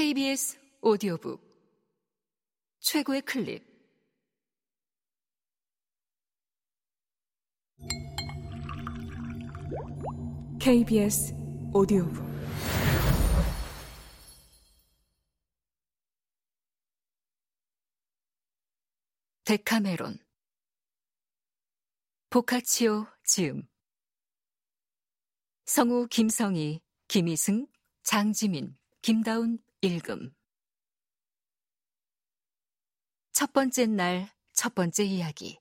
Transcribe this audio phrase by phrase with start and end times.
[0.00, 1.38] KBS 오디오북.
[2.78, 3.62] 최고의 클립.
[10.58, 11.34] KBS
[11.74, 12.24] 오디오북.
[19.44, 20.18] 데카메론.
[22.30, 23.68] 보카치오 지음.
[25.66, 27.66] 성우 김성희, 김희승,
[28.02, 30.34] 장지민, 김다운 읽음
[33.32, 35.58] 첫 번째 날, 첫 번째 이야기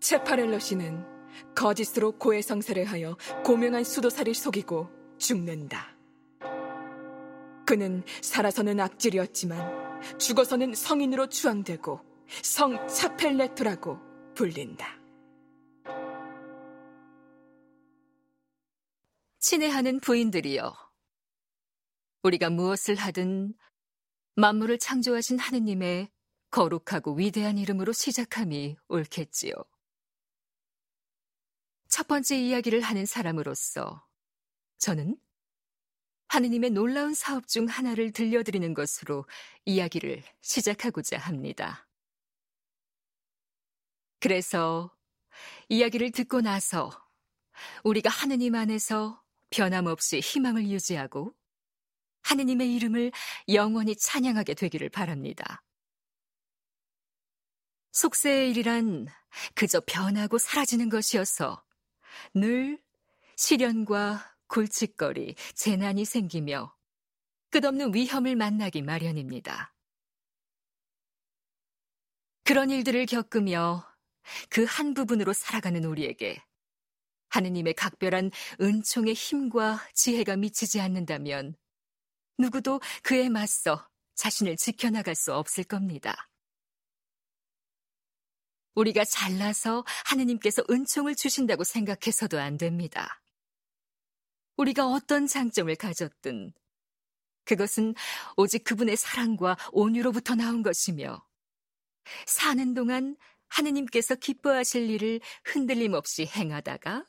[0.00, 1.06] 체파렐러 씨는
[1.54, 5.96] 거짓으로 고해성사를 하여 고명한 수도사를 속이고 죽는다.
[7.64, 12.00] 그는 살아서는 악질이었지만 죽어서는 성인으로 추앙되고
[12.42, 14.00] 성 차펠레토라고
[14.34, 15.03] 불린다.
[19.46, 20.74] 친애하는 부인들이여.
[22.22, 23.52] 우리가 무엇을 하든
[24.36, 26.10] 만물을 창조하신 하느님의
[26.50, 29.52] 거룩하고 위대한 이름으로 시작함이 옳겠지요.
[31.88, 34.06] 첫 번째 이야기를 하는 사람으로서
[34.78, 35.18] 저는
[36.28, 39.26] 하느님의 놀라운 사업 중 하나를 들려드리는 것으로
[39.66, 41.86] 이야기를 시작하고자 합니다.
[44.20, 44.96] 그래서
[45.68, 46.90] 이야기를 듣고 나서
[47.82, 51.34] 우리가 하느님 안에서 변함없이 희망을 유지하고
[52.22, 53.12] 하느님의 이름을
[53.48, 55.62] 영원히 찬양하게 되기를 바랍니다.
[57.92, 59.06] 속세의 일이란
[59.54, 61.64] 그저 변하고 사라지는 것이어서
[62.34, 62.82] 늘
[63.36, 66.74] 시련과 골칫거리, 재난이 생기며
[67.50, 69.74] 끝없는 위험을 만나기 마련입니다.
[72.44, 73.86] 그런 일들을 겪으며
[74.48, 76.42] 그 한 부분으로 살아가는 우리에게
[77.34, 81.56] 하느님의 각별한 은총의 힘과 지혜가 미치지 않는다면
[82.38, 86.28] 누구도 그에 맞서 자신을 지켜나갈 수 없을 겁니다.
[88.74, 93.22] 우리가 잘나서 하느님께서 은총을 주신다고 생각해서도 안 됩니다.
[94.56, 96.52] 우리가 어떤 장점을 가졌든
[97.44, 97.94] 그것은
[98.36, 101.24] 오직 그분의 사랑과 온유로부터 나온 것이며
[102.26, 103.16] 사는 동안
[103.48, 107.04] 하느님께서 기뻐하실 일을 흔들림 없이 행하다가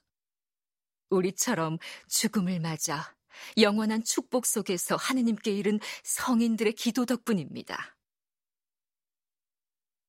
[1.09, 1.77] 우리처럼
[2.07, 3.15] 죽음을 맞아
[3.57, 7.97] 영원한 축복 속에서 하느님께 이른 성인들의 기도 덕분입니다.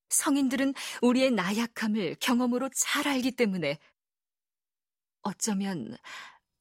[0.09, 3.77] 성인들은 우리의 나약함을 경험으로 잘 알기 때문에
[5.21, 5.97] 어쩌면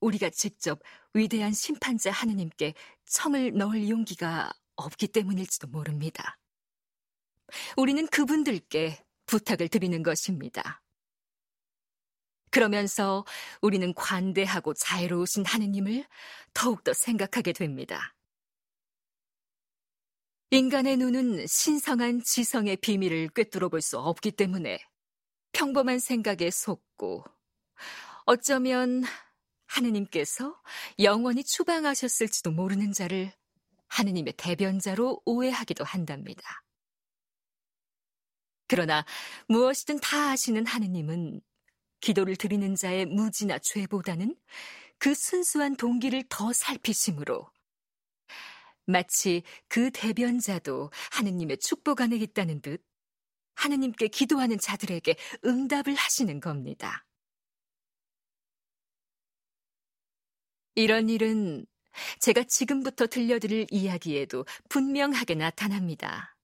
[0.00, 0.80] 우리가 직접
[1.14, 2.74] 위대한 심판자 하느님께
[3.06, 6.38] 청을 넣을 용기가 없기 때문일지도 모릅니다.
[7.76, 10.82] 우리는 그분들께 부탁을 드리는 것입니다.
[12.56, 13.26] 그러면서
[13.60, 16.06] 우리는 관대하고 자유로우신 하느님을
[16.54, 18.14] 더욱더 생각하게 됩니다.
[20.48, 24.78] 인간의 눈은 신성한 지성의 비밀을 꿰뚫어 볼 수 없기 때문에
[25.52, 27.24] 평범한 생각에 속고
[28.24, 29.04] 어쩌면
[29.66, 30.58] 하느님께서
[30.98, 33.34] 영원히 추방하셨을지도 모르는 자를
[33.88, 36.62] 하느님의 대변자로 오해하기도 한답니다.
[38.66, 39.04] 그러나
[39.46, 41.42] 무엇이든 다 아시는 하느님은
[42.00, 44.36] 기도를 드리는 자의 무지나 죄보다는
[44.98, 47.50] 그 순수한 동기를 더 살피심으로
[48.86, 52.84] 마치 그 대변자도 하느님의 축복 안에 있다는 듯
[53.56, 57.04] 하느님께 기도하는 자들에게 응답을 하시는 겁니다.
[60.74, 61.66] 이런 일은
[62.20, 66.36] 제가 지금부터 들려드릴 이야기에도 분명하게 나타납니다.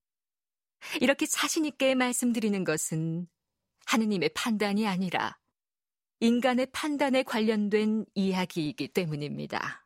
[0.99, 3.27] 이렇게 자신있게 말씀드리는 것은
[3.85, 5.37] 하느님의 판단이 아니라
[6.23, 9.85] 인간의 판단에 관련된 이야기이기 때문입니다.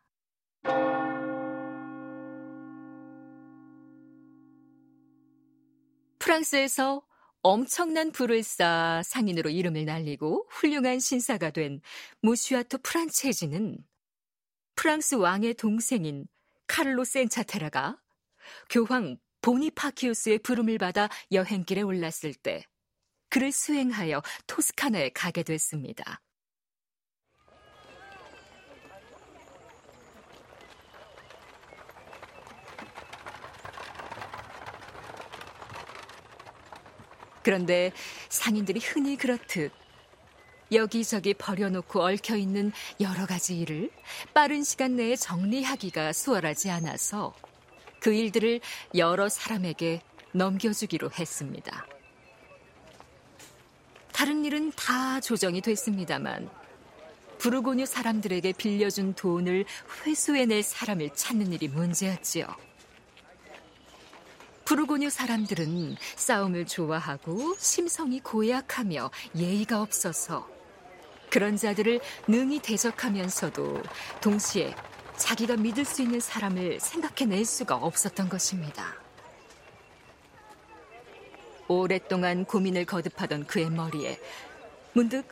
[6.20, 7.02] 프랑스에서
[7.42, 11.80] 엄청난 불을 쌓아 상인으로 이름을 날리고 훌륭한 신사가 된
[12.20, 13.84] 무슈아토 프란체지는
[14.76, 16.28] 프랑스 왕의 동생인
[16.68, 18.00] 카를로 센차테라가
[18.70, 22.62] 교황 보니파키우스의 부름을 받아 여행길에 올랐을 때
[23.28, 26.22] 그를 수행하여 토스카나에 가게 됐습니다.
[37.48, 37.92] 그런데
[38.28, 39.72] 상인들이 흔히 그렇듯
[40.70, 43.90] 여기저기 버려놓고 얽혀있는 여러 가지 일을
[44.34, 47.32] 빠른 시간 내에 정리하기가 수월하지 않아서
[48.00, 48.60] 그 일들을
[48.96, 50.02] 여러 사람에게
[50.32, 51.86] 넘겨주기로 했습니다.
[54.12, 56.50] 다른 일은 다 조정이 됐습니다만
[57.38, 59.64] 부르고뉴 사람들에게 빌려준 돈을
[60.04, 62.67] 회수해낼 사람을 찾는 일이 문제였지요.
[64.68, 70.46] 부르고뉴 사람들은 싸움을 좋아하고 심성이 고약하며 예의가 없어서
[71.30, 73.82] 그런 자들을 능히 대적하면서도
[74.20, 74.74] 동시에
[75.16, 78.92] 자기가 믿을 수 있는 사람을 생각해낼 수가 없었던 것입니다.
[81.66, 84.20] 오랫동안 고민을 거듭하던 그의 머리에
[84.92, 85.26] 문득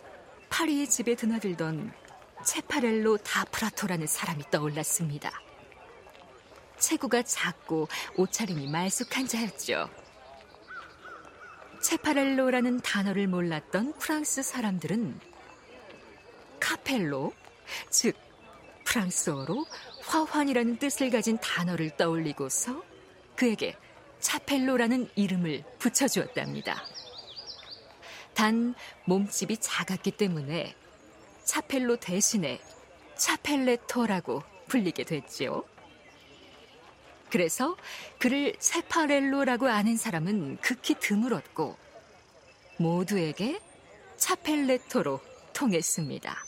[0.49, 1.93] 파리의 집에 드나들던
[2.43, 5.31] 체파렐로 다프라토라는 사람이 떠올랐습니다.
[6.79, 9.89] 체구가 작고 옷차림이 말쑥한 자였죠.
[11.83, 15.21] 체파렐로라는 단어를 몰랐던 프랑스 사람들은
[16.59, 17.33] 카펠로,
[17.91, 18.17] 즉
[18.85, 19.67] 프랑스어로
[20.03, 22.83] 화환이라는 뜻을 가진 단어를 떠올리고서
[23.37, 23.77] 그에게
[24.21, 26.83] 차펠로라는 이름을 붙여주었답니다.
[28.35, 28.75] 단
[29.05, 30.75] 몸집이 작았기 때문에
[31.45, 32.61] 차펠로 대신에
[33.17, 35.65] 차펠레토라고 불리게 됐지요.
[37.31, 37.77] 그래서
[38.19, 41.77] 그를 세파렐로라고 아는 사람은 극히 드물었고
[42.79, 43.61] 모두에게
[44.17, 45.21] 차펠레토로
[45.53, 46.46] 통했습니다.